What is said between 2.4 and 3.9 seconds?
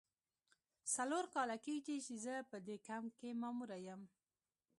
په دې کمپ کې ماموره